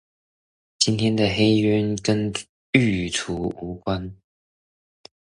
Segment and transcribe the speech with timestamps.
[0.79, 2.33] 今天的黑鳶跟
[2.71, 4.13] 育雛無關